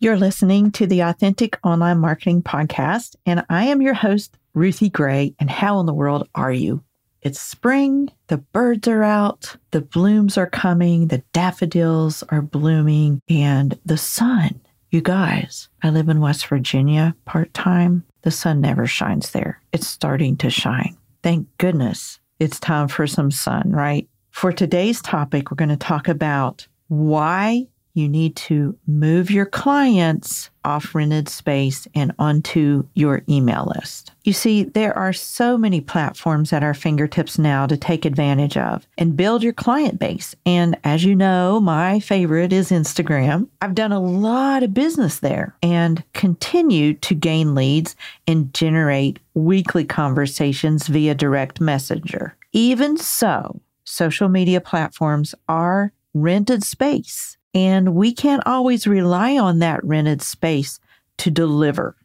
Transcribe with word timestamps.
You're 0.00 0.16
listening 0.16 0.70
to 0.72 0.86
the 0.86 1.00
Authentic 1.00 1.58
Online 1.64 1.98
Marketing 1.98 2.40
Podcast, 2.40 3.16
and 3.26 3.44
I 3.50 3.64
am 3.64 3.82
your 3.82 3.94
host, 3.94 4.38
Ruthie 4.54 4.90
Gray. 4.90 5.34
And 5.40 5.50
how 5.50 5.80
in 5.80 5.86
the 5.86 5.92
world 5.92 6.28
are 6.36 6.52
you? 6.52 6.84
It's 7.20 7.40
spring, 7.40 8.08
the 8.28 8.36
birds 8.36 8.86
are 8.86 9.02
out, 9.02 9.56
the 9.72 9.80
blooms 9.80 10.38
are 10.38 10.48
coming, 10.48 11.08
the 11.08 11.24
daffodils 11.32 12.22
are 12.28 12.42
blooming, 12.42 13.20
and 13.28 13.76
the 13.84 13.96
sun. 13.96 14.60
You 14.92 15.00
guys, 15.00 15.68
I 15.82 15.90
live 15.90 16.08
in 16.08 16.20
West 16.20 16.46
Virginia 16.46 17.16
part 17.24 17.52
time. 17.52 18.04
The 18.22 18.30
sun 18.30 18.60
never 18.60 18.86
shines 18.86 19.32
there. 19.32 19.60
It's 19.72 19.88
starting 19.88 20.36
to 20.36 20.48
shine. 20.48 20.96
Thank 21.24 21.48
goodness 21.58 22.20
it's 22.38 22.60
time 22.60 22.86
for 22.86 23.08
some 23.08 23.32
sun, 23.32 23.72
right? 23.72 24.08
For 24.30 24.52
today's 24.52 25.02
topic, 25.02 25.50
we're 25.50 25.56
going 25.56 25.70
to 25.70 25.76
talk 25.76 26.06
about 26.06 26.68
why 26.86 27.66
you 27.98 28.08
need 28.08 28.36
to 28.36 28.78
move 28.86 29.30
your 29.30 29.44
clients 29.44 30.50
off 30.64 30.94
rented 30.94 31.28
space 31.28 31.88
and 31.94 32.12
onto 32.18 32.84
your 32.94 33.22
email 33.28 33.72
list. 33.74 34.12
You 34.24 34.32
see, 34.32 34.64
there 34.64 34.96
are 34.96 35.12
so 35.12 35.56
many 35.56 35.80
platforms 35.80 36.52
at 36.52 36.62
our 36.62 36.74
fingertips 36.74 37.38
now 37.38 37.66
to 37.66 37.76
take 37.76 38.04
advantage 38.04 38.56
of 38.56 38.86
and 38.98 39.16
build 39.16 39.42
your 39.42 39.54
client 39.54 39.98
base. 39.98 40.34
And 40.44 40.78
as 40.84 41.04
you 41.04 41.16
know, 41.16 41.58
my 41.58 42.00
favorite 42.00 42.52
is 42.52 42.70
Instagram. 42.70 43.48
I've 43.62 43.74
done 43.74 43.92
a 43.92 44.00
lot 44.00 44.62
of 44.62 44.74
business 44.74 45.20
there 45.20 45.56
and 45.62 46.04
continue 46.12 46.94
to 46.94 47.14
gain 47.14 47.54
leads 47.54 47.96
and 48.26 48.52
generate 48.52 49.18
weekly 49.34 49.84
conversations 49.84 50.86
via 50.86 51.14
direct 51.14 51.60
messenger. 51.60 52.36
Even 52.52 52.96
so, 52.96 53.60
social 53.84 54.28
media 54.28 54.60
platforms 54.60 55.34
are 55.48 55.92
rented 56.12 56.62
space 56.62 57.37
and 57.54 57.94
we 57.94 58.12
can't 58.12 58.46
always 58.46 58.86
rely 58.86 59.36
on 59.36 59.58
that 59.58 59.84
rented 59.84 60.22
space 60.22 60.80
to 61.18 61.30
deliver. 61.30 61.96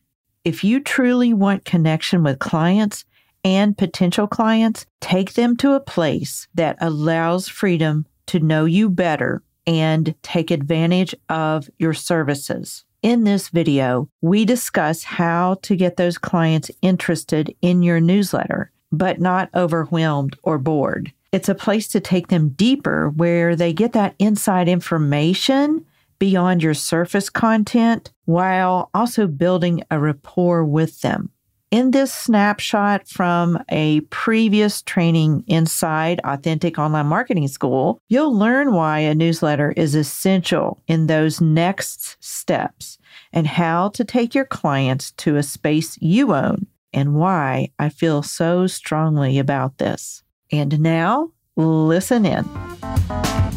If 0.44 0.64
you 0.64 0.80
truly 0.80 1.34
want 1.34 1.66
connection 1.66 2.24
with 2.24 2.40
clients 2.40 3.06
and 3.44 3.78
potential 3.78 4.28
clients, 4.28 4.86
take 5.00 5.34
them 5.34 5.56
to 5.58 5.74
a 5.74 5.80
place 5.80 6.48
that 6.56 6.78
allows 6.82 7.48
freedom 7.48 8.06
to 8.28 8.40
know 8.40 8.66
you 8.66 8.90
better 8.90 9.44
and 9.66 10.14
take 10.22 10.52
advantage 10.52 11.16
of 11.30 11.70
your 11.78 11.94
services. 11.94 12.84
In 13.02 13.26
this 13.26 13.50
video, 13.50 14.10
we 14.22 14.46
discuss 14.46 15.04
how 15.04 15.58
to 15.64 15.76
get 15.76 15.98
those 15.98 16.18
clients 16.18 16.72
interested 16.82 17.54
in 17.62 17.84
your 17.84 18.00
newsletter, 18.00 18.72
but 18.92 19.20
not 19.20 19.50
overwhelmed 19.54 20.38
or 20.44 20.58
bored. 20.58 21.12
It's 21.34 21.50
a 21.50 21.56
place 21.56 21.88
to 21.90 22.00
take 22.00 22.28
them 22.28 22.50
deeper 22.50 23.10
where 23.10 23.56
they 23.56 23.74
get 23.74 23.94
that 23.94 24.14
inside 24.20 24.70
information 24.70 25.84
beyond 26.20 26.62
your 26.62 26.76
surface 26.76 27.28
content 27.28 28.14
while 28.26 28.92
also 28.94 29.26
building 29.26 29.84
a 29.90 30.00
rapport 30.00 30.64
with 30.64 31.02
them. 31.02 31.32
In 31.72 31.90
this 31.90 32.14
snapshot 32.14 33.08
from 33.08 33.58
a 33.70 34.02
previous 34.12 34.84
training 34.84 35.44
inside 35.48 36.22
Authentic 36.24 36.78
Online 36.78 37.08
Marketing 37.08 37.48
School, 37.48 38.00
you'll 38.10 38.38
learn 38.38 38.74
why 38.74 39.00
a 39.00 39.16
newsletter 39.16 39.72
is 39.76 39.96
essential 39.96 40.84
in 40.88 41.08
those 41.08 41.42
next 41.42 42.24
steps 42.24 43.00
and 43.34 43.48
how 43.48 43.90
to 43.90 44.04
take 44.04 44.36
your 44.36 44.46
clients 44.46 45.10
to 45.14 45.36
a 45.38 45.42
space 45.42 45.98
you 46.00 46.36
own 46.36 46.68
and 46.94 47.16
why 47.16 47.72
I 47.80 47.90
feel 47.90 48.22
so 48.22 48.68
strongly 48.68 49.40
about 49.40 49.80
this. 49.80 50.23
And 50.54 50.80
now, 50.82 51.32
listen 51.56 52.28
in. 52.28 52.48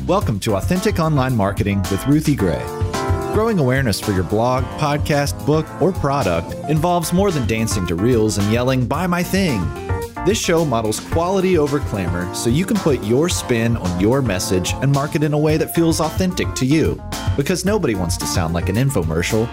Welcome 0.07 0.41
to 0.41 0.55
Authentic 0.57 0.99
Online 0.99 1.37
Marketing 1.37 1.83
with 1.91 2.07
Ruthie 2.07 2.35
Gray. 2.35 2.65
Growing 3.35 3.59
awareness 3.59 4.01
for 4.01 4.13
your 4.13 4.25
blog, 4.25 4.65
podcast, 4.81 5.45
book, 5.45 5.67
or 5.83 5.93
product 5.93 6.55
involves 6.71 7.13
more 7.13 7.31
than 7.31 7.47
dancing 7.47 7.87
to 7.89 7.95
reels 7.95 8.39
and 8.39 8.51
yelling, 8.51 8.87
Buy 8.87 9.07
my 9.07 9.23
thing. 9.23 9.63
This 10.25 10.41
show 10.41 10.65
models 10.65 10.99
quality 10.99 11.59
over 11.59 11.81
clamor 11.81 12.35
so 12.35 12.49
you 12.49 12.65
can 12.65 12.79
put 12.79 13.05
your 13.05 13.29
spin 13.29 13.77
on 13.77 14.01
your 14.01 14.23
message 14.23 14.73
and 14.77 14.91
market 14.91 15.23
in 15.23 15.35
a 15.35 15.39
way 15.39 15.59
that 15.59 15.75
feels 15.75 16.01
authentic 16.01 16.55
to 16.55 16.65
you. 16.65 16.99
Because 17.37 17.67
nobody 17.67 17.95
wants 17.95 18.17
to 18.17 18.27
sound 18.27 18.55
like 18.55 18.71
an 18.71 18.77
infomercial. 18.77 19.47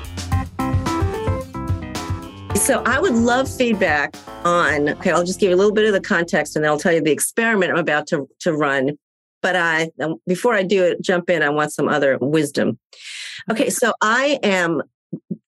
So 2.64 2.82
I 2.86 2.98
would 2.98 3.14
love 3.14 3.54
feedback 3.54 4.16
on, 4.46 4.88
okay, 4.88 5.12
I'll 5.12 5.26
just 5.26 5.42
give 5.42 5.50
you 5.50 5.56
a 5.56 5.58
little 5.58 5.74
bit 5.74 5.86
of 5.86 5.92
the 5.92 6.00
context 6.00 6.56
and 6.56 6.64
then 6.64 6.72
I'll 6.72 6.80
tell 6.80 6.94
you 6.94 7.02
the 7.02 7.12
experiment 7.12 7.74
I'm 7.74 7.78
about 7.78 8.08
to, 8.08 8.26
to 8.40 8.54
run. 8.54 8.92
But 9.42 9.58
I, 9.58 9.90
um, 10.00 10.16
before 10.26 10.54
I 10.54 10.64
do 10.64 10.82
it, 10.82 11.02
jump 11.02 11.30
in, 11.30 11.44
I 11.44 11.50
want 11.50 11.74
some 11.74 11.90
other 11.90 12.18
wisdom. 12.22 12.80
Okay, 13.52 13.70
so 13.70 13.92
I 14.02 14.40
am 14.44 14.82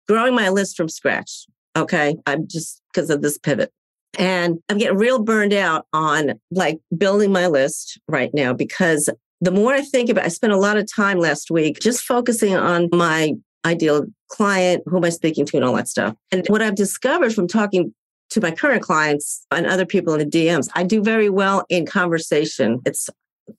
growing 0.10 0.36
my 0.36 0.50
list 0.50 0.76
from 0.76 0.90
scratch. 0.90 1.46
Okay, 1.78 2.18
I'm 2.28 2.50
just 2.50 2.82
because 2.94 3.10
of 3.10 3.22
this 3.22 3.38
pivot. 3.38 3.72
And 4.20 4.60
I'm 4.68 4.78
getting 4.78 4.98
real 4.98 5.24
burned 5.24 5.54
out 5.54 5.88
on 5.94 6.34
like 6.52 6.82
building 6.98 7.32
my 7.32 7.48
list 7.48 7.98
right 8.10 8.32
now 8.34 8.52
because 8.52 9.10
the 9.40 9.52
more 9.52 9.72
I 9.72 9.84
think 9.84 10.10
about, 10.10 10.26
I 10.26 10.30
spent 10.30 10.52
a 10.52 10.58
lot 10.58 10.76
of 10.76 10.86
time 10.94 11.20
last 11.20 11.50
week 11.50 11.80
just 11.80 12.02
focusing 12.02 12.58
on 12.58 12.90
my 12.92 13.36
ideal 13.66 14.06
client, 14.30 14.84
who 14.86 14.98
am 14.98 15.04
I 15.04 15.10
speaking 15.10 15.46
to, 15.48 15.58
and 15.58 15.66
all 15.66 15.76
that 15.76 15.88
stuff. 15.88 16.16
And 16.32 16.46
what 16.48 16.62
I've 16.62 16.76
discovered 16.76 17.34
from 17.34 17.48
talking 17.48 17.94
to 18.30 18.42
my 18.42 18.52
current 18.52 18.84
clients 18.84 19.46
and 19.52 19.66
other 19.66 19.86
people 19.86 20.14
in 20.14 20.20
the 20.20 20.26
DMs, 20.26 20.70
I 20.76 20.84
do 20.84 21.02
very 21.02 21.30
well 21.30 21.66
in 21.70 21.86
conversation. 21.86 22.82
It's 22.86 23.10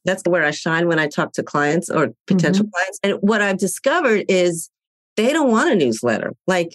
that's 0.04 0.22
where 0.26 0.44
I 0.44 0.50
shine 0.50 0.88
when 0.88 0.98
I 0.98 1.06
talk 1.06 1.32
to 1.32 1.42
clients 1.42 1.88
or 1.90 2.12
potential 2.26 2.64
mm-hmm. 2.64 2.70
clients. 2.72 3.00
And 3.02 3.14
what 3.20 3.40
I've 3.40 3.58
discovered 3.58 4.24
is 4.28 4.68
they 5.16 5.32
don't 5.32 5.50
want 5.50 5.70
a 5.70 5.76
newsletter. 5.76 6.34
Like 6.46 6.74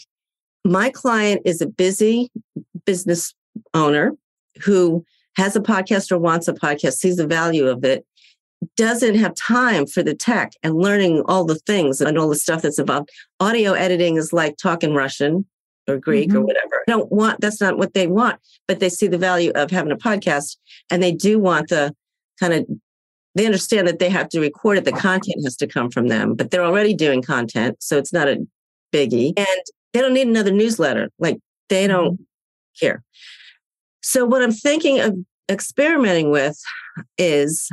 my 0.64 0.90
client 0.90 1.42
is 1.46 1.62
a 1.62 1.68
busy 1.68 2.30
business 2.86 3.34
owner 3.74 4.14
who 4.64 5.06
has 5.38 5.56
a 5.56 5.62
podcast 5.62 6.12
or 6.12 6.18
wants 6.18 6.48
a 6.48 6.54
podcast, 6.54 6.94
sees 6.94 7.18
the 7.18 7.28
value 7.28 7.68
of 7.68 7.84
it, 7.84 8.06
doesn't 8.76 9.16
have 9.16 9.36
time 9.36 9.86
for 9.86 10.04
the 10.04 10.14
tech 10.14 10.54
and 10.64 10.76
learning 10.76 11.24
all 11.26 11.46
the 11.46 11.60
things 11.66 12.02
and 12.02 12.18
all 12.18 12.30
the 12.30 12.36
stuff 12.36 12.62
that's 12.62 12.80
involved. 12.80 13.10
Audio 13.40 13.74
editing 13.74 14.18
is 14.18 14.32
like 14.32 14.58
talking 14.58 14.94
Russian 14.94 15.46
or 15.88 15.98
Greek 15.98 16.30
mm-hmm. 16.30 16.38
or 16.38 16.42
whatever. 16.42 16.84
Don't 16.88 17.12
want 17.12 17.42
that's 17.42 17.62
not 17.62 17.78
what 17.78 17.94
they 17.94 18.08
want, 18.08 18.40
but 18.68 18.80
they 18.80 18.90
see 18.90 19.08
the 19.08 19.18
value 19.18 19.52
of 19.56 19.72
having 19.72 19.92
a 19.92 19.98
podcast 19.98 20.58
and 20.90 21.02
they 21.02 21.12
do 21.12 21.40
want 21.40 21.70
the 21.70 21.94
kind 22.40 22.54
of 22.54 22.66
they 23.36 23.46
understand 23.46 23.88
that 23.88 24.00
they 24.00 24.10
have 24.10 24.30
to 24.30 24.42
record 24.42 24.78
it. 24.78 24.86
The 24.86 24.92
content 24.92 25.38
has 25.46 25.56
to 25.58 25.68
come 25.68 25.90
from 25.90 26.08
them, 26.08 26.36
but 26.36 26.52
they're 26.52 26.66
already 26.66 26.94
doing 26.94 27.22
content, 27.22 27.78
so 27.80 27.98
it's 27.98 28.12
not 28.12 28.28
a 28.28 28.46
biggie. 28.94 29.34
And 29.38 29.64
they 29.94 30.02
don't 30.02 30.14
need 30.14 30.28
another 30.28 30.52
newsletter. 30.52 31.10
Like 31.18 31.38
they 31.70 31.88
don't 31.88 32.16
mm-hmm. 32.16 32.86
care. 32.86 33.04
So 34.02 34.26
what 34.26 34.44
I'm 34.44 34.52
thinking 34.52 35.00
of 35.00 35.16
experimenting 35.50 36.32
with 36.32 36.60
is 37.18 37.70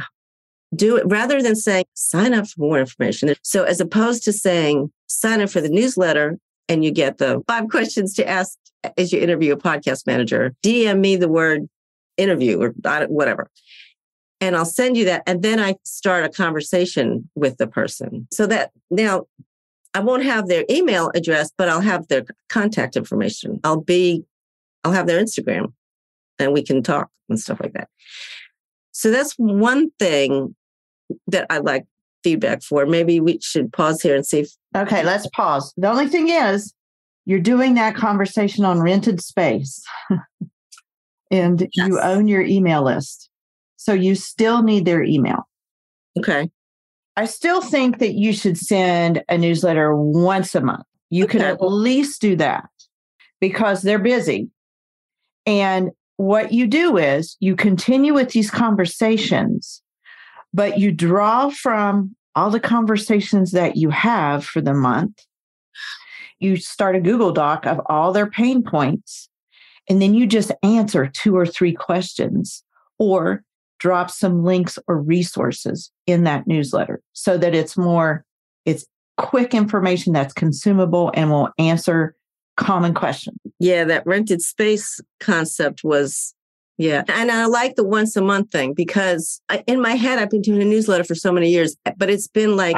do 0.74 0.96
it 0.96 1.04
rather 1.06 1.42
than 1.42 1.56
saying 1.56 1.84
sign 1.94 2.34
up 2.34 2.46
for 2.46 2.60
more 2.60 2.78
information. 2.78 3.34
So 3.42 3.64
as 3.64 3.80
opposed 3.80 4.22
to 4.24 4.32
saying 4.32 4.90
sign 5.06 5.40
up 5.40 5.50
for 5.50 5.60
the 5.60 5.68
newsletter 5.68 6.38
and 6.68 6.84
you 6.84 6.90
get 6.90 7.18
the 7.18 7.42
five 7.46 7.68
questions 7.70 8.14
to 8.14 8.28
ask 8.28 8.58
as 8.96 9.12
you 9.12 9.20
interview 9.20 9.52
a 9.52 9.56
podcast 9.56 10.06
manager, 10.06 10.54
DM 10.62 11.00
me 11.00 11.16
the 11.16 11.28
word 11.28 11.68
interview 12.16 12.60
or 12.60 12.74
whatever. 13.08 13.50
And 14.40 14.56
I'll 14.56 14.64
send 14.64 14.96
you 14.96 15.04
that. 15.06 15.22
And 15.26 15.42
then 15.42 15.58
I 15.58 15.76
start 15.84 16.24
a 16.24 16.28
conversation 16.28 17.28
with 17.34 17.56
the 17.56 17.66
person 17.66 18.28
so 18.32 18.46
that 18.46 18.70
now 18.90 19.26
I 19.94 20.00
won't 20.00 20.24
have 20.24 20.46
their 20.46 20.64
email 20.70 21.10
address, 21.14 21.50
but 21.56 21.68
I'll 21.68 21.80
have 21.80 22.06
their 22.08 22.24
contact 22.48 22.94
information. 22.94 23.58
I'll 23.64 23.80
be, 23.80 24.24
I'll 24.84 24.92
have 24.92 25.06
their 25.06 25.20
Instagram 25.20 25.72
and 26.38 26.52
we 26.52 26.62
can 26.62 26.82
talk 26.82 27.10
and 27.28 27.40
stuff 27.40 27.60
like 27.60 27.72
that. 27.72 27.88
So 28.92 29.10
that's 29.10 29.34
one 29.34 29.90
thing 29.98 30.54
that 31.28 31.46
I'd 31.50 31.64
like 31.64 31.86
feedback 32.22 32.62
for. 32.62 32.86
Maybe 32.86 33.20
we 33.20 33.38
should 33.40 33.72
pause 33.72 34.02
here 34.02 34.14
and 34.14 34.26
see 34.26 34.40
if. 34.40 34.50
Okay, 34.76 35.02
let's 35.02 35.26
pause. 35.28 35.72
The 35.76 35.90
only 35.90 36.08
thing 36.08 36.28
is, 36.28 36.74
you're 37.24 37.38
doing 37.38 37.74
that 37.74 37.94
conversation 37.94 38.64
on 38.64 38.80
rented 38.80 39.20
space 39.20 39.84
and 41.30 41.68
yes. 41.72 41.88
you 41.88 42.00
own 42.00 42.26
your 42.26 42.42
email 42.42 42.82
list. 42.82 43.28
So 43.76 43.92
you 43.92 44.14
still 44.14 44.62
need 44.62 44.84
their 44.84 45.02
email. 45.02 45.46
Okay. 46.18 46.50
I 47.16 47.26
still 47.26 47.60
think 47.60 47.98
that 47.98 48.14
you 48.14 48.32
should 48.32 48.56
send 48.56 49.22
a 49.28 49.36
newsletter 49.36 49.94
once 49.94 50.54
a 50.54 50.60
month. 50.60 50.86
You 51.10 51.24
okay. 51.24 51.38
can 51.38 51.46
at 51.46 51.60
least 51.60 52.20
do 52.20 52.36
that 52.36 52.68
because 53.40 53.82
they're 53.82 53.98
busy. 53.98 54.48
And 55.46 55.90
what 56.16 56.52
you 56.52 56.66
do 56.66 56.96
is 56.96 57.36
you 57.40 57.56
continue 57.56 58.14
with 58.14 58.30
these 58.30 58.50
conversations 58.50 59.82
but 60.52 60.78
you 60.78 60.92
draw 60.92 61.50
from 61.50 62.14
all 62.34 62.50
the 62.50 62.60
conversations 62.60 63.52
that 63.52 63.76
you 63.76 63.90
have 63.90 64.44
for 64.44 64.60
the 64.60 64.74
month. 64.74 65.24
You 66.38 66.56
start 66.56 66.94
a 66.94 67.00
Google 67.00 67.32
Doc 67.32 67.66
of 67.66 67.80
all 67.86 68.12
their 68.12 68.30
pain 68.30 68.62
points, 68.62 69.28
and 69.88 70.00
then 70.00 70.14
you 70.14 70.26
just 70.26 70.52
answer 70.62 71.06
two 71.06 71.36
or 71.36 71.46
three 71.46 71.72
questions 71.72 72.62
or 72.98 73.42
drop 73.78 74.10
some 74.10 74.44
links 74.44 74.78
or 74.86 75.00
resources 75.00 75.90
in 76.06 76.24
that 76.24 76.46
newsletter 76.46 77.00
so 77.12 77.38
that 77.38 77.54
it's 77.54 77.76
more 77.76 78.24
it's 78.64 78.84
quick 79.16 79.54
information 79.54 80.12
that's 80.12 80.34
consumable 80.34 81.10
and 81.14 81.30
will 81.30 81.50
answer 81.58 82.14
common 82.56 82.92
questions. 82.94 83.38
Yeah, 83.58 83.84
that 83.84 84.06
rented 84.06 84.42
space 84.42 85.00
concept 85.20 85.84
was 85.84 86.34
yeah. 86.78 87.02
And 87.08 87.30
I 87.30 87.46
like 87.46 87.74
the 87.74 87.84
once 87.84 88.16
a 88.16 88.22
month 88.22 88.52
thing 88.52 88.72
because 88.72 89.42
I, 89.48 89.64
in 89.66 89.82
my 89.82 89.94
head, 89.94 90.18
I've 90.18 90.30
been 90.30 90.42
doing 90.42 90.62
a 90.62 90.64
newsletter 90.64 91.04
for 91.04 91.16
so 91.16 91.32
many 91.32 91.50
years, 91.50 91.76
but 91.96 92.08
it's 92.08 92.28
been 92.28 92.56
like, 92.56 92.76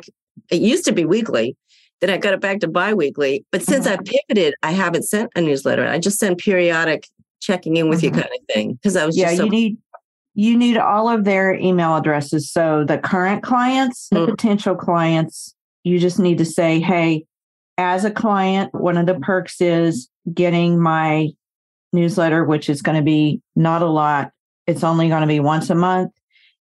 it 0.51 0.61
used 0.61 0.87
to 0.87 0.93
be 0.93 1.05
weekly. 1.05 1.57
Then 2.01 2.09
I 2.09 2.17
got 2.17 2.33
it 2.33 2.41
back 2.41 2.61
to 2.61 2.69
bi-weekly. 2.69 3.45
But 3.53 3.63
since 3.63 3.87
mm-hmm. 3.87 4.01
I 4.01 4.19
pivoted, 4.29 4.55
I 4.63 4.73
haven't 4.73 5.03
sent 5.03 5.31
a 5.37 5.43
newsletter. 5.43 5.87
I 5.87 5.99
just 5.99 6.19
send 6.19 6.39
periodic 6.39 7.07
checking 7.41 7.77
in 7.77 7.91
with 7.91 8.01
mm-hmm. 8.01 8.17
you 8.17 8.23
kind 8.23 8.33
of 8.35 8.55
thing. 8.55 8.73
Because 8.73 8.97
I 8.97 9.05
was 9.05 9.15
just 9.15 9.33
yeah, 9.33 9.37
so- 9.37 9.45
you 9.45 9.51
need 9.51 9.79
you 10.35 10.57
need 10.57 10.79
all 10.79 11.09
of 11.09 11.25
their 11.25 11.55
email 11.55 11.97
addresses. 11.97 12.51
So 12.51 12.85
the 12.85 12.97
current 12.97 13.43
clients, 13.43 14.09
the 14.09 14.21
mm-hmm. 14.21 14.31
potential 14.31 14.77
clients, 14.77 15.55
you 15.85 15.99
just 15.99 16.19
need 16.19 16.39
to 16.39 16.45
say, 16.45 16.81
hey, 16.81 17.27
as 17.77 18.05
a 18.05 18.11
client, 18.11 18.73
one 18.73 18.97
of 18.97 19.07
the 19.07 19.17
perks 19.17 19.61
is 19.61 20.09
getting 20.33 20.81
my 20.81 21.31
newsletter, 21.93 22.45
which 22.45 22.69
is 22.69 22.83
going 22.83 22.97
to 22.97 23.03
be 23.03 23.41
not 23.57 23.83
a 23.83 23.87
lot. 23.87 24.33
It's 24.67 24.85
only 24.85 25.09
going 25.09 25.23
to 25.23 25.27
be 25.27 25.41
once 25.41 25.71
a 25.71 25.75
month 25.75 26.13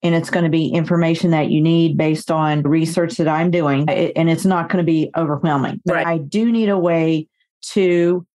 and 0.04 0.14
it's 0.14 0.30
going 0.30 0.44
to 0.44 0.50
be 0.50 0.68
information 0.68 1.32
that 1.32 1.50
you 1.50 1.62
need 1.62 1.98
based 1.98 2.32
on 2.32 2.62
research 2.64 3.18
that 3.18 3.28
I'm 3.28 3.52
doing. 3.52 3.90
And 3.90 4.30
it's 4.30 4.46
not 4.46 4.70
going 4.70 4.84
to 4.84 4.90
be 4.90 5.10
overwhelming. 5.18 5.82
But 5.86 5.96
right. 5.96 6.08
I 6.08 6.18
do 6.20 6.52
need 6.52 6.70
a 6.70 6.78
way 6.78 7.28
to, 7.70 8.26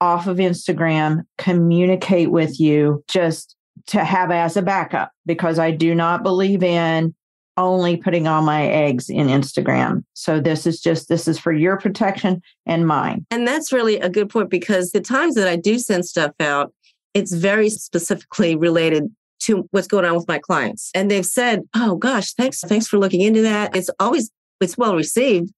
off 0.00 0.26
of 0.26 0.38
Instagram, 0.38 1.22
communicate 1.38 2.30
with 2.30 2.58
you 2.58 3.04
just 3.08 3.56
to 3.86 4.04
have 4.04 4.30
as 4.30 4.56
a 4.56 4.62
backup 4.62 5.12
because 5.24 5.58
I 5.58 5.70
do 5.70 5.94
not 5.94 6.22
believe 6.22 6.62
in 6.62 7.14
only 7.56 7.96
putting 7.96 8.26
all 8.26 8.42
my 8.42 8.66
eggs 8.66 9.08
in 9.08 9.26
Instagram. 9.26 10.04
So 10.14 10.40
this 10.40 10.66
is 10.66 10.80
just 10.80 11.08
this 11.08 11.28
is 11.28 11.38
for 11.38 11.52
your 11.52 11.76
protection 11.78 12.42
and 12.66 12.86
mine. 12.86 13.26
And 13.30 13.46
that's 13.46 13.72
really 13.72 13.96
a 13.96 14.08
good 14.08 14.30
point 14.30 14.50
because 14.50 14.92
the 14.92 15.00
times 15.00 15.34
that 15.34 15.48
I 15.48 15.56
do 15.56 15.78
send 15.78 16.06
stuff 16.06 16.32
out, 16.40 16.72
it's 17.14 17.32
very 17.32 17.68
specifically 17.68 18.56
related 18.56 19.10
to 19.40 19.68
what's 19.70 19.88
going 19.88 20.04
on 20.04 20.14
with 20.14 20.28
my 20.28 20.38
clients. 20.38 20.90
And 20.94 21.10
they've 21.10 21.26
said, 21.26 21.62
"Oh 21.74 21.96
gosh, 21.96 22.32
thanks 22.34 22.60
thanks 22.60 22.86
for 22.86 22.98
looking 22.98 23.20
into 23.20 23.42
that." 23.42 23.76
It's 23.76 23.90
always 24.00 24.30
it's 24.60 24.78
well 24.78 24.96
received. 24.96 25.52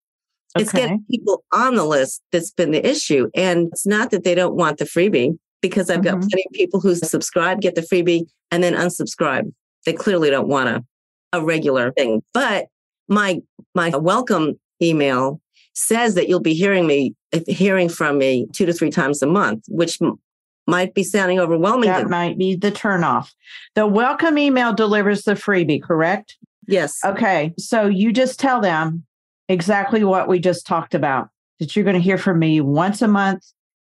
Okay. 0.57 0.63
It's 0.63 0.73
getting 0.73 1.05
people 1.11 1.45
on 1.53 1.75
the 1.75 1.85
list 1.85 2.23
that's 2.31 2.53
been 2.53 2.71
the 2.71 2.87
issue. 2.87 3.29
And 3.35 3.69
it's 3.73 3.87
not 3.87 4.11
that 4.13 4.23
they 4.23 4.37
don't 4.37 4.55
want 4.55 4.79
the 4.79 4.85
freebie 4.85 5.37
because 5.61 5.91
I've 5.91 6.01
mm-hmm. 6.01 6.21
got 6.21 6.31
plenty 6.31 6.45
of 6.47 6.53
people 6.53 6.81
who 6.81 6.95
subscribe, 6.95 7.61
get 7.61 7.75
the 7.75 7.81
freebie, 7.81 8.27
and 8.53 8.63
then 8.63 8.75
unsubscribe. 8.75 9.53
They 9.85 9.93
clearly 9.93 10.31
don't 10.31 10.47
want 10.47 10.69
to 10.69 10.85
a 11.35 11.45
regular 11.45 11.93
thing. 11.93 12.23
But 12.33 12.67
my 13.09 13.41
my 13.75 13.91
welcome 13.91 14.59
email 14.81 15.41
says 15.75 16.15
that 16.15 16.29
you'll 16.29 16.41
be 16.41 16.55
hearing 16.55 16.87
me 16.87 17.15
hearing 17.47 17.89
from 17.89 18.19
me 18.19 18.47
two 18.53 18.67
to 18.67 18.73
three 18.73 18.91
times 18.91 19.23
a 19.23 19.27
month, 19.27 19.65
which 19.69 19.99
might 20.67 20.95
be 20.95 21.03
sounding 21.03 21.41
overwhelming. 21.41 21.91
That 21.91 22.09
might 22.09 22.39
be 22.39 22.57
the 22.57 22.73
turnoff. 22.73 23.31
The 23.75 23.87
welcome 23.87 24.39
email 24.39 24.73
delivers 24.73 25.23
the 25.23 25.35
freebie, 25.35 25.83
correct? 25.83 26.37
Yes. 26.67 26.99
Okay. 27.05 27.53
So 27.59 27.87
you 27.87 28.13
just 28.13 28.41
tell 28.41 28.61
them 28.61 29.05
exactly 29.49 30.05
what 30.05 30.29
we 30.29 30.39
just 30.39 30.67
talked 30.67 30.95
about. 30.95 31.29
That 31.61 31.77
you're 31.77 31.85
going 31.85 31.97
to 31.97 32.03
hear 32.03 32.19
from 32.19 32.39
me 32.39 32.61
once 32.61 33.03
a 33.03 33.09
month. 33.09 33.45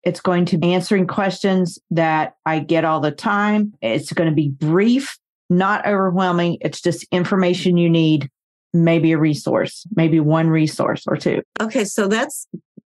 It's 0.03 0.19
going 0.19 0.45
to 0.45 0.57
be 0.57 0.73
answering 0.73 1.07
questions 1.07 1.79
that 1.91 2.35
I 2.45 2.59
get 2.59 2.83
all 2.83 2.99
the 2.99 3.11
time. 3.11 3.73
It's 3.81 4.11
going 4.11 4.29
to 4.29 4.35
be 4.35 4.49
brief 4.49 5.17
not 5.49 5.85
overwhelming. 5.85 6.57
It's 6.61 6.81
just 6.81 7.05
information 7.11 7.77
you 7.77 7.89
need, 7.89 8.29
maybe 8.73 9.11
a 9.11 9.17
resource, 9.17 9.85
maybe 9.95 10.19
one 10.19 10.49
resource 10.49 11.03
or 11.07 11.17
two. 11.17 11.41
Okay, 11.61 11.85
so 11.85 12.07
that's 12.07 12.47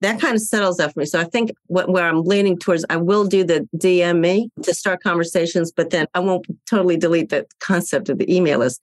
that 0.02 0.20
kind 0.20 0.34
of 0.34 0.42
settles 0.42 0.76
that 0.76 0.92
for 0.92 1.00
me. 1.00 1.06
So 1.06 1.18
I 1.18 1.24
think 1.24 1.52
what, 1.68 1.88
where 1.88 2.06
I'm 2.06 2.22
leaning 2.22 2.58
towards, 2.58 2.84
I 2.90 2.96
will 2.96 3.24
do 3.24 3.44
the 3.44 3.66
DM 3.76 4.20
me 4.20 4.50
to 4.62 4.74
start 4.74 5.02
conversations, 5.02 5.72
but 5.72 5.90
then 5.90 6.06
I 6.14 6.20
won't 6.20 6.46
totally 6.68 6.96
delete 6.96 7.30
the 7.30 7.46
concept 7.60 8.08
of 8.08 8.18
the 8.18 8.34
email 8.34 8.58
list. 8.58 8.80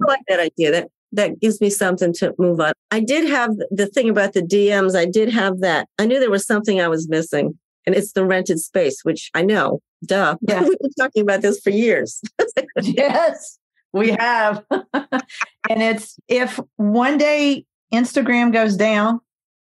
I 0.00 0.06
like 0.06 0.22
that 0.28 0.40
idea. 0.40 0.70
That 0.70 0.88
that 1.14 1.40
gives 1.40 1.60
me 1.60 1.68
something 1.68 2.12
to 2.14 2.34
move 2.38 2.58
on. 2.60 2.72
I 2.90 3.00
did 3.00 3.28
have 3.28 3.50
the 3.70 3.86
thing 3.86 4.08
about 4.08 4.32
the 4.32 4.40
DMs. 4.40 4.96
I 4.96 5.04
did 5.04 5.28
have 5.30 5.60
that. 5.60 5.86
I 5.98 6.06
knew 6.06 6.18
there 6.18 6.30
was 6.30 6.46
something 6.46 6.80
I 6.80 6.88
was 6.88 7.08
missing, 7.08 7.58
and 7.86 7.94
it's 7.94 8.12
the 8.12 8.24
rented 8.24 8.60
space, 8.60 9.00
which 9.02 9.30
I 9.34 9.42
know 9.42 9.80
Duh. 10.04 10.36
Yeah. 10.48 10.62
We've 10.62 10.78
been 10.78 10.92
talking 10.98 11.22
about 11.22 11.42
this 11.42 11.60
for 11.60 11.70
years. 11.70 12.20
yes, 12.82 13.58
we 13.92 14.10
have. 14.10 14.64
and 14.70 15.82
it's 15.82 16.18
if 16.28 16.58
one 16.76 17.18
day 17.18 17.64
Instagram 17.92 18.52
goes 18.52 18.76
down 18.76 19.20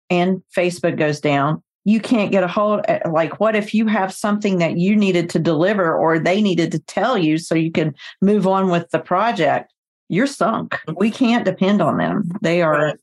and 0.10 0.42
Facebook 0.56 0.98
goes 0.98 1.19
down, 1.19 1.63
you 1.86 2.00
can't 2.00 2.31
get 2.31 2.44
a 2.44 2.48
hold 2.48 2.81
eh, 2.88 3.00
like 3.10 3.39
what 3.39 3.56
if 3.56 3.74
you 3.74 3.88
have 3.88 4.13
something 4.13 4.57
that 4.60 4.78
you 4.78 4.95
needed 4.95 5.30
to 5.31 5.39
deliver 5.39 5.95
or 5.95 6.19
they 6.19 6.42
needed 6.42 6.72
to 6.74 6.80
tell 6.80 7.18
you 7.18 7.38
so 7.38 7.56
you 7.56 7.72
can 7.72 7.95
move 8.22 8.45
on 8.48 8.69
with 8.69 8.90
the 8.92 9.00
project? 9.00 9.74
You're 10.10 10.28
sunk. 10.28 10.80
We 10.95 11.12
can't 11.12 11.45
depend 11.45 11.81
on 11.81 11.98
them. 11.98 12.30
They 12.42 12.62
are 12.62 12.94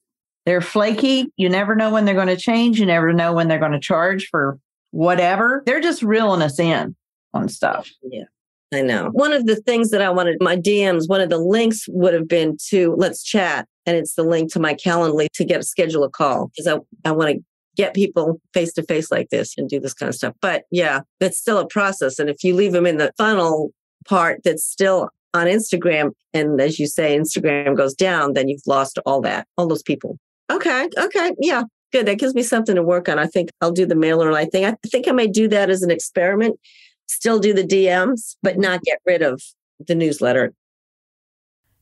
they're 0.47 0.61
flaky. 0.61 1.33
You 1.37 1.49
never 1.49 1.75
know 1.75 1.91
when 1.91 2.05
they're 2.05 2.15
going 2.15 2.29
to 2.29 2.37
change. 2.37 2.79
You 2.79 2.87
never 2.87 3.13
know 3.13 3.33
when 3.33 3.49
they're 3.49 3.59
going 3.59 3.73
to 3.73 3.81
charge 3.81 4.29
for 4.31 4.59
whatever. 4.91 5.63
They're 5.67 5.81
just 5.81 6.03
reeling 6.03 6.43
us 6.43 6.59
in 6.59 6.95
on 7.35 7.49
stuff. 7.49 7.91
Yeah. 8.03 8.25
I 8.73 8.83
know. 8.83 9.11
One 9.13 9.33
of 9.33 9.47
the 9.47 9.57
things 9.57 9.91
that 9.91 10.03
I 10.03 10.11
wanted, 10.11 10.39
my 10.41 10.57
DMs, 10.57 11.09
one 11.09 11.21
of 11.21 11.31
the 11.31 11.39
links 11.39 11.85
would 11.89 12.15
have 12.15 12.29
been 12.29 12.57
to 12.69 12.95
let's 12.97 13.23
chat. 13.23 13.69
And 13.87 13.97
it's 13.97 14.15
the 14.15 14.25
link 14.25 14.53
to 14.53 14.61
my 14.61 14.75
Calendly 14.75 15.27
to 15.35 15.45
get 15.45 15.61
a 15.61 15.65
schedule 15.65 16.05
a 16.05 16.11
call 16.11 16.49
because 16.49 16.67
I, 16.67 17.09
I 17.09 17.13
want 17.13 17.37
to 17.37 17.45
get 17.77 17.95
people 17.95 18.41
face 18.53 18.73
to 18.75 18.83
face 18.83 19.11
like 19.11 19.29
this 19.31 19.55
and 19.59 19.69
do 19.69 19.79
this 19.79 19.95
kind 19.95 20.09
of 20.09 20.15
stuff. 20.15 20.35
But 20.41 20.65
yeah, 20.71 21.01
it's 21.21 21.39
still 21.39 21.59
a 21.59 21.67
process. 21.67 22.19
And 22.19 22.31
if 22.31 22.43
you 22.43 22.55
leave 22.55 22.73
them 22.73 22.87
in 22.87 22.97
the 22.97 23.13
funnel 23.19 23.71
part 24.07 24.41
that's 24.45 24.65
still 24.65 25.11
on 25.35 25.47
Instagram, 25.47 26.13
and 26.33 26.61
as 26.61 26.79
you 26.79 26.87
say, 26.87 27.19
Instagram 27.19 27.77
goes 27.77 27.95
down, 27.95 28.33
then 28.33 28.49
you've 28.49 28.67
lost 28.67 28.99
all 29.05 29.21
that, 29.23 29.47
all 29.59 29.67
those 29.67 29.83
people. 29.83 30.19
Okay. 30.51 30.89
Okay. 30.97 31.33
Yeah. 31.41 31.65
Good. 31.93 32.07
That 32.07 32.19
gives 32.19 32.35
me 32.35 32.43
something 32.43 32.75
to 32.75 32.83
work 32.83 33.09
on. 33.09 33.19
I 33.19 33.27
think 33.27 33.51
I'll 33.61 33.73
do 33.73 33.87
the 33.87 33.95
MailerLite 33.95 34.51
thing. 34.51 34.65
I 34.65 34.77
think 34.87 35.09
I 35.09 35.13
may 35.13 35.27
do 35.27 35.49
that 35.49 35.71
as 35.71 35.83
an 35.83 35.91
experiment 35.91 36.59
still 37.07 37.39
do 37.39 37.53
the 37.53 37.65
DMs, 37.65 38.37
but 38.43 38.59
not 38.59 38.83
get 38.83 38.99
rid 39.07 39.23
of 39.23 39.43
the 39.87 39.95
newsletter. 39.95 40.53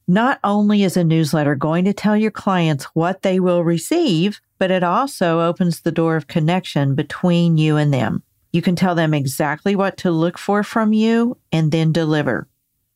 Not 0.08 0.40
only 0.42 0.82
is 0.82 0.96
a 0.96 1.04
newsletter 1.04 1.54
going 1.54 1.84
to 1.84 1.92
tell 1.92 2.16
your 2.16 2.30
clients 2.30 2.84
what 2.94 3.22
they 3.22 3.38
will 3.38 3.62
receive, 3.62 4.40
but 4.58 4.70
it 4.70 4.82
also 4.82 5.40
opens 5.40 5.80
the 5.80 5.92
door 5.92 6.16
of 6.16 6.26
connection 6.26 6.94
between 6.94 7.56
you 7.56 7.76
and 7.76 7.94
them. 7.94 8.22
You 8.52 8.62
can 8.62 8.76
tell 8.76 8.94
them 8.94 9.14
exactly 9.14 9.74
what 9.74 9.96
to 9.98 10.10
look 10.10 10.38
for 10.38 10.62
from 10.62 10.92
you 10.92 11.38
and 11.50 11.72
then 11.72 11.92
deliver. 11.92 12.48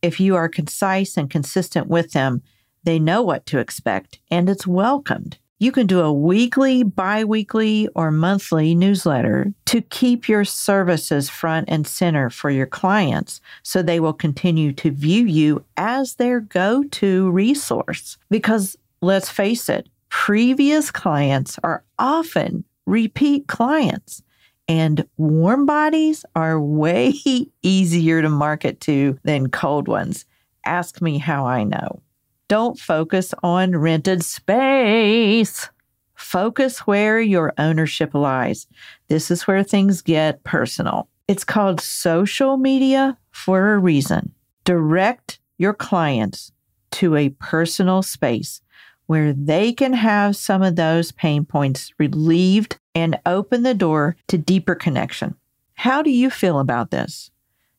If 0.02 0.21
you 0.21 0.37
are 0.37 0.49
concise 0.49 1.16
and 1.16 1.30
consistent 1.30 1.87
with 1.87 2.12
them, 2.12 2.42
they 2.85 2.99
know 2.99 3.23
what 3.23 3.47
to 3.47 3.59
expect 3.59 4.18
and 4.30 4.49
it's 4.49 4.66
welcomed. 4.66 5.38
You 5.59 5.73
can 5.73 5.87
do 5.87 6.01
a 6.01 6.13
weekly, 6.13 6.83
bi 6.83 7.25
weekly, 7.25 7.89
or 7.95 8.11
monthly 8.11 8.75
newsletter 8.75 9.55
to 9.65 9.81
keep 9.81 10.29
your 10.29 10.45
services 10.45 11.31
front 11.31 11.71
and 11.71 11.87
center 11.87 12.29
for 12.29 12.51
your 12.51 12.67
clients 12.67 13.41
so 13.63 13.81
they 13.81 13.99
will 13.99 14.13
continue 14.13 14.73
to 14.75 14.91
view 14.91 15.25
you 15.25 15.65
as 15.79 16.17
their 16.17 16.41
go 16.41 16.85
to 16.85 17.31
resource. 17.31 18.19
Because 18.29 18.77
let's 19.01 19.31
face 19.31 19.71
it, 19.71 19.89
previous 20.11 20.91
clients 20.91 21.59
are 21.65 21.83
often 21.99 22.65
repeat 22.85 23.47
clients, 23.47 24.23
and 24.69 25.09
warm 25.17 25.65
bodies 25.65 26.27
are 26.35 26.61
way 26.61 27.15
easier 27.63 28.21
to 28.21 28.29
market 28.29 28.81
to 28.83 29.19
than 29.25 29.49
cold 29.49 29.89
ones. 29.89 30.27
Ask 30.67 31.01
me 31.01 31.17
how 31.17 31.47
I 31.47 31.65
know. 31.65 32.03
Don't 32.49 32.79
focus 32.79 33.35
on 33.43 33.76
rented 33.76 34.25
space. 34.25 35.69
Focus 36.15 36.81
where 36.81 37.21
your 37.21 37.53
ownership 37.59 38.15
lies. 38.15 38.67
This 39.09 39.31
is 39.31 39.47
where 39.47 39.65
things 39.65 40.00
get 40.00 40.45
personal. 40.45 41.09
It's 41.26 41.45
called 41.45 41.81
social 41.81 42.57
media 42.57 43.19
for 43.33 43.73
a 43.73 43.79
reason. 43.79 44.33
Direct 44.65 45.41
your 45.59 45.75
clients 45.75 46.53
to 46.93 47.17
a 47.17 47.31
personal 47.31 48.03
space 48.03 48.61
where 49.07 49.33
they 49.33 49.73
can 49.73 49.93
have 49.93 50.37
some 50.37 50.62
of 50.62 50.76
those 50.76 51.12
pain 51.12 51.45
points 51.45 51.93
relieved 51.99 52.79
and 52.95 53.19
open 53.26 53.62
the 53.62 53.75
door 53.75 54.17
to 54.29 54.38
deeper 54.38 54.75
connection. 54.75 55.35
How 55.75 56.00
do 56.03 56.11
you 56.11 56.31
feel 56.31 56.61
about 56.61 56.91
this? 56.91 57.31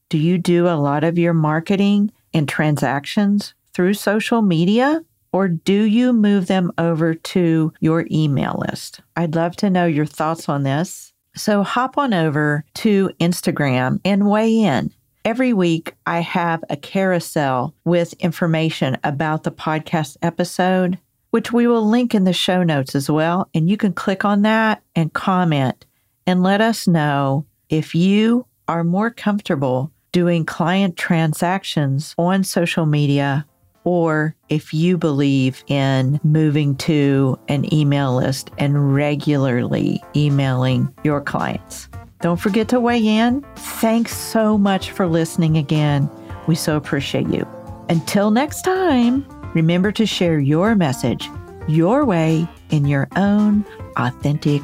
Do 0.10 0.18
you 0.18 0.38
do 0.38 0.68
a 0.68 0.76
lot 0.76 1.04
of 1.04 1.18
your 1.18 1.34
marketing 1.34 2.12
and 2.34 2.48
transactions 2.48 3.54
through 3.78 3.94
social 3.94 4.42
media 4.42 5.04
or 5.32 5.48
do 5.48 5.84
you 5.84 6.12
move 6.12 6.48
them 6.48 6.72
over 6.80 7.14
to 7.14 7.72
your 7.80 8.08
email 8.10 8.64
list? 8.68 9.02
I'd 9.16 9.36
love 9.36 9.56
to 9.58 9.70
know 9.70 9.86
your 9.86 10.08
thoughts 10.08 10.50
on 10.50 10.64
this. 10.64 11.14
So 11.36 11.62
hop 11.62 11.96
on 11.96 12.12
over 12.12 12.66
to 12.76 13.12
Instagram 13.20 14.00
and 14.04 14.28
weigh 14.28 14.62
in. 14.62 14.92
Every 15.24 15.54
week, 15.54 15.94
I 16.08 16.22
have 16.22 16.64
a 16.72 16.76
carousel 16.76 17.76
with 17.86 18.14
information 18.14 18.98
about 19.04 19.44
the 19.44 19.52
podcast 19.52 20.18
episode. 20.24 20.98
which 21.30 21.52
we 21.52 21.68
will 21.68 21.88
link 21.88 22.16
in 22.16 22.24
the 22.24 22.34
show 22.34 22.64
notes 22.64 22.96
as 22.96 23.12
well. 23.12 23.48
And 23.54 23.70
you 23.70 23.78
can 23.78 23.94
click 23.94 24.26
on 24.26 24.42
that 24.42 24.82
and 24.96 25.14
comment 25.14 25.86
and 26.26 26.42
let 26.42 26.62
us 26.62 26.88
know 26.88 27.46
if 27.70 27.94
you 27.94 28.48
are 28.68 28.84
more 28.84 29.12
comfortable 29.12 29.92
doing 30.14 30.46
client 30.46 30.98
transactions 30.98 32.16
on 32.18 32.44
social 32.44 32.88
media 32.88 33.46
or 33.88 34.36
if 34.50 34.74
you 34.74 34.98
believe 34.98 35.64
in 35.68 36.20
moving 36.22 36.76
to 36.76 37.40
an 37.48 37.74
email 37.74 38.14
list 38.14 38.52
and 38.58 38.94
regularly 38.94 40.04
emailing 40.14 40.94
your 41.06 41.22
clients. 41.22 41.88
Don't 42.20 42.36
forget 42.36 42.68
to 42.68 42.82
weigh 42.82 43.08
in. 43.08 43.46
Thanks 43.56 44.14
so 44.14 44.58
much 44.58 44.92
for 44.92 45.08
listening 45.08 45.56
again. 45.56 46.10
We 46.48 46.56
so 46.56 46.76
appreciate 46.76 47.30
you. 47.30 47.48
Until 47.88 48.30
next 48.30 48.64
time, 48.64 49.26
remember 49.56 49.94
to 49.94 50.06
share 50.06 50.38
your 50.38 50.76
message 50.76 51.30
your 51.70 52.04
way 52.04 52.46
in 52.72 52.86
your 52.88 53.08
own 53.16 53.64
authentic 53.96 54.62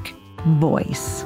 voice. 0.60 1.24